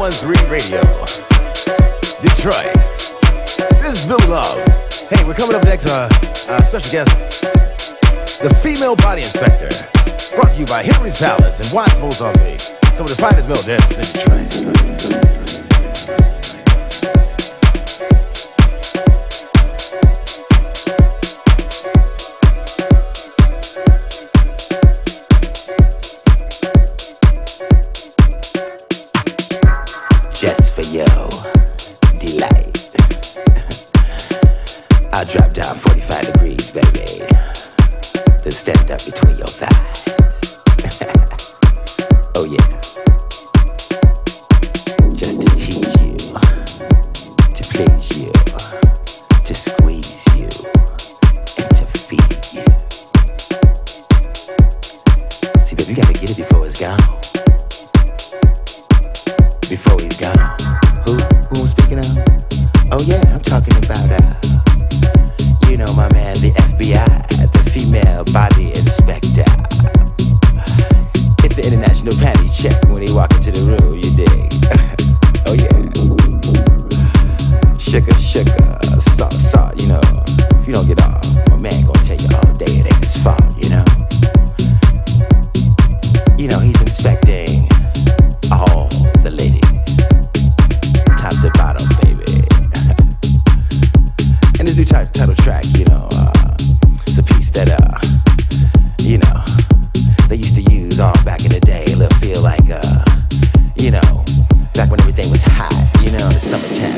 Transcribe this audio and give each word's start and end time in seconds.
1013 0.00 0.48
Radio. 0.48 0.80
Detroit. 2.24 2.72
This 3.84 4.00
is 4.00 4.08
Bill 4.08 4.16
Love. 4.30 4.56
Hey, 5.12 5.22
we're 5.28 5.34
coming 5.34 5.54
up 5.54 5.64
next, 5.64 5.84
uh, 5.84 6.08
uh, 6.48 6.62
special 6.62 6.90
guest, 6.90 7.42
the 8.40 8.48
female 8.62 8.96
body 8.96 9.20
inspector. 9.20 9.68
Brought 10.34 10.54
to 10.54 10.60
you 10.60 10.64
by 10.64 10.82
Henry's 10.82 11.18
Palace 11.20 11.60
and 11.60 11.70
Watts 11.70 12.00
Mozambique. 12.00 12.60
Some 12.96 13.04
of 13.04 13.12
the 13.12 13.20
finest 13.20 13.46
male 13.46 13.60
dancers 13.60 13.98
in 13.98 14.08
Detroit. 14.08 15.50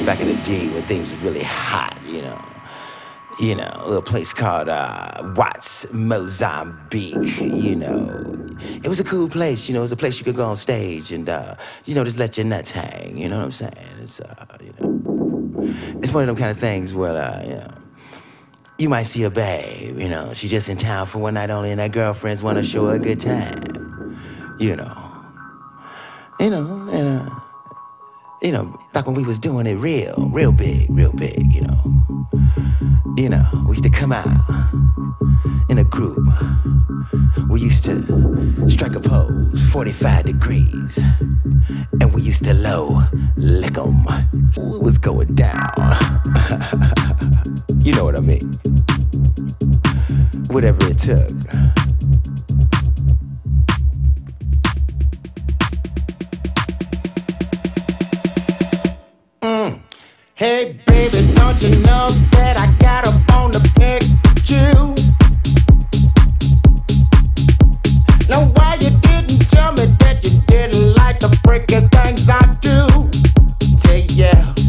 Back 0.05 0.21
in 0.21 0.29
the 0.29 0.43
day 0.43 0.69
when 0.69 0.83
things 0.83 1.13
were 1.13 1.19
really 1.19 1.45
hot, 1.45 1.99
you 2.07 2.23
know. 2.23 2.41
You 3.41 3.55
know, 3.55 3.71
a 3.77 3.87
little 3.87 4.03
place 4.03 4.35
called 4.35 4.69
uh, 4.69 5.33
Watts, 5.37 5.91
Mozambique, 5.93 7.41
you 7.41 7.77
know. 7.77 8.47
It 8.61 8.89
was 8.89 9.01
a 9.01 9.05
cool 9.05 9.29
place, 9.29 9.69
you 9.69 9.75
know, 9.75 9.81
it 9.81 9.85
was 9.85 9.93
a 9.93 9.97
place 9.97 10.19
you 10.19 10.25
could 10.25 10.37
go 10.37 10.45
on 10.45 10.57
stage 10.57 11.13
and, 11.13 11.29
uh, 11.29 11.55
you 11.87 11.95
know, 11.95 12.05
just 12.05 12.19
let 12.19 12.37
your 12.37 12.45
nuts 12.45 12.71
hang, 12.71 13.17
you 13.17 13.29
know 13.29 13.39
what 13.39 13.47
I'm 13.47 13.53
saying? 13.53 13.73
It's, 14.03 14.21
uh, 14.21 14.59
you 14.63 14.75
know, 14.79 15.99
it's 16.03 16.13
one 16.13 16.25
of 16.25 16.27
them 16.27 16.37
kind 16.37 16.51
of 16.51 16.59
things 16.59 16.93
where, 16.93 17.17
uh, 17.17 17.43
you 17.43 17.55
know, 17.55 17.71
you 18.79 18.89
might 18.91 19.05
see 19.05 19.23
a 19.23 19.31
babe, 19.31 19.99
you 19.99 20.09
know, 20.09 20.35
she 20.35 20.47
just 20.47 20.69
in 20.69 20.77
town 20.77 21.07
for 21.07 21.19
one 21.19 21.35
night 21.35 21.49
only 21.51 21.71
and 21.71 21.81
her 21.81 21.89
girlfriends 21.89 22.43
want 22.43 22.59
to 22.59 22.65
show 22.65 22.87
her 22.89 22.97
a 22.97 22.99
good 22.99 23.19
time, 23.19 24.57
you 24.59 24.77
know. 24.77 25.09
You 26.39 26.51
know, 26.51 26.89
and, 26.93 27.21
uh, 27.21 27.41
you 28.43 28.51
know, 28.51 28.79
back 28.93 29.07
when 29.07 29.15
we 29.15 29.23
was 29.25 29.39
doing 29.39 29.67
it 29.67 29.77
real, 29.77 30.29
real 30.33 30.53
big, 30.53 30.91
real 30.91 31.13
big, 31.13 31.55
you 31.55 31.61
know. 31.61 32.27
You 33.17 33.29
know, 33.29 33.45
we 33.67 33.71
used 33.71 33.85
to 33.85 33.91
come 33.91 34.11
out 34.13 34.27
in 35.69 35.79
a 35.79 35.85
group. 35.85 36.27
We 37.49 37.61
used 37.61 37.85
to 37.85 38.69
strike 38.69 38.95
a 38.97 39.01
pose, 39.01 39.71
45 39.71 40.25
degrees. 40.25 40.99
And 42.01 42.13
we 42.13 42.23
used 42.23 42.45
to 42.45 42.55
low 42.55 43.03
lick 43.37 43.79
'em. 43.79 44.05
It 44.57 44.83
was 44.83 44.99
going 44.99 45.35
down. 45.35 45.71
you 47.83 47.93
know 47.93 48.05
what 48.05 48.17
I 48.17 48.21
mean? 48.21 48.51
Whatever 50.49 50.89
it 50.89 50.99
took. 50.99 51.92
Hey 60.43 60.77
baby, 60.89 61.33
don't 61.35 61.63
you 61.63 61.71
know 61.83 62.09
that 62.33 62.59
I 62.59 62.67
got 62.81 63.07
a 63.07 63.13
bone 63.31 63.53
to 63.53 63.61
pick 63.79 64.03
with 64.25 64.51
you? 64.51 64.73
Now 68.29 68.51
why 68.57 68.75
you 68.81 68.91
didn't 69.07 69.49
tell 69.53 69.71
me 69.71 69.87
that 70.01 70.19
you 70.25 70.31
didn't 70.49 70.97
like 70.97 71.21
the 71.21 71.31
things 71.93 72.29
I 72.29 72.41
do? 72.61 72.83
Ya. 74.17 74.62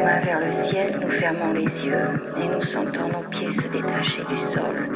mains 0.00 0.20
vers 0.20 0.40
le 0.40 0.52
ciel, 0.52 0.98
nous 1.00 1.10
fermons 1.10 1.52
les 1.52 1.86
yeux 1.86 2.08
et 2.42 2.48
nous 2.48 2.62
sentons 2.62 3.08
nos 3.08 3.22
pieds 3.28 3.52
se 3.52 3.68
détacher 3.68 4.22
du 4.28 4.36
sol. 4.36 4.88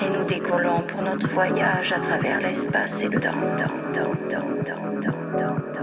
Et 0.00 0.10
nous 0.10 0.24
décollons 0.24 0.82
pour 0.82 1.02
notre 1.02 1.28
voyage 1.28 1.92
à 1.92 1.98
travers 1.98 2.40
l'espace 2.40 3.00
et 3.02 3.08
le 3.08 3.20
temps. 3.20 3.30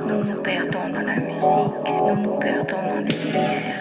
Nous 0.07 0.23
nous 0.23 0.41
perdons 0.41 0.89
dans 0.93 1.01
la 1.01 1.15
musique, 1.15 1.89
nous 2.05 2.15
nous 2.15 2.37
perdons 2.39 2.77
dans 2.77 3.05
les 3.05 3.17
lumières. 3.17 3.78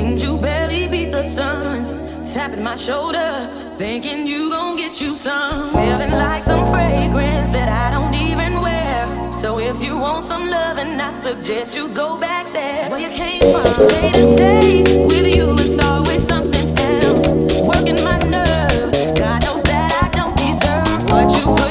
Seems 0.00 0.22
you 0.22 0.38
barely 0.38 0.88
beat 0.88 1.10
the 1.10 1.22
sun. 1.22 2.24
Tapping 2.24 2.64
my 2.64 2.74
shoulder, 2.74 3.46
thinking 3.76 4.26
you 4.26 4.48
gon' 4.48 4.78
get 4.78 4.98
you 4.98 5.14
some. 5.14 5.62
Smelling 5.62 6.12
like 6.12 6.42
some 6.42 6.64
fragrance 6.72 7.50
that 7.50 7.68
I 7.68 7.90
don't 7.94 8.14
even 8.14 8.62
wear. 8.62 9.04
So 9.36 9.58
if 9.58 9.82
you 9.82 9.98
want 9.98 10.24
some 10.24 10.46
loving, 10.48 10.98
I 10.98 11.12
suggest 11.20 11.74
you 11.74 11.88
go 11.88 12.18
back 12.18 12.50
there. 12.50 12.88
Where 12.88 12.98
you 12.98 13.10
came 13.10 13.42
from, 13.52 13.88
day 13.88 14.10
to 14.12 14.36
day. 14.36 15.06
With 15.06 15.26
you, 15.36 15.52
it's 15.58 15.78
always 15.84 16.26
something 16.26 16.68
else. 16.78 17.26
Working 17.70 18.02
my 18.02 18.16
nerve, 18.20 18.90
God 19.18 19.44
knows 19.44 19.62
that 19.64 19.90
I 20.02 20.08
don't 20.16 20.34
deserve 20.34 21.10
what 21.12 21.28
you 21.36 21.44
put. 21.56 21.69